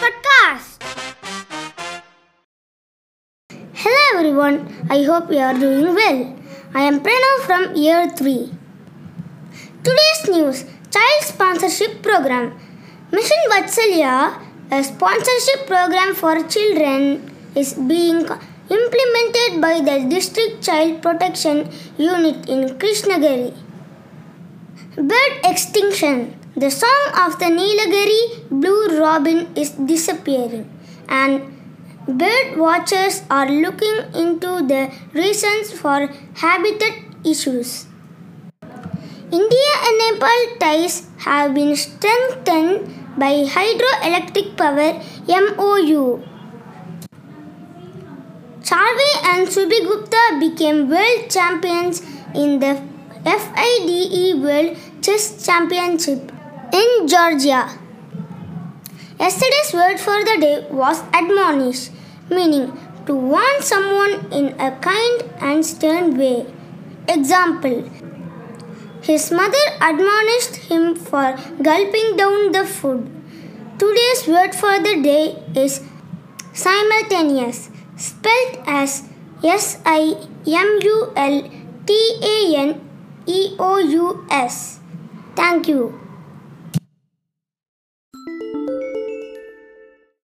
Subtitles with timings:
[0.00, 0.80] Podcast.
[3.74, 6.34] Hello everyone, I hope you are doing well.
[6.72, 8.52] I am Pranav from year 3.
[9.84, 12.58] Today's news Child Sponsorship Program.
[13.12, 14.40] Mission Vatsalya,
[14.70, 18.24] a sponsorship program for children, is being
[18.70, 21.68] implemented by the District Child Protection
[21.98, 23.69] Unit in Krishnagiri.
[24.96, 26.36] Bird extinction.
[26.56, 30.68] The song of the Nilagiri blue robin is disappearing,
[31.08, 31.56] and
[32.06, 37.86] bird watchers are looking into the reasons for habitat issues.
[39.30, 44.92] India and Nepal ties have been strengthened by hydroelectric power
[45.28, 46.22] MOU.
[48.62, 52.02] Charvi and Shubhi Gupta became world champions
[52.34, 52.82] in the
[53.24, 56.32] FIDE World Chess Championship
[56.72, 57.68] in Georgia.
[59.18, 61.90] Yesterday's word for the day was admonish,
[62.30, 62.72] meaning
[63.04, 66.46] to warn someone in a kind and stern way.
[67.08, 67.90] Example
[69.02, 73.10] His mother admonished him for gulping down the food.
[73.78, 75.82] Today's word for the day is
[76.54, 79.02] simultaneous, spelled as
[79.44, 81.50] S I M U L
[81.86, 82.89] T A N
[83.26, 84.80] E O U S.
[85.36, 85.99] Thank you.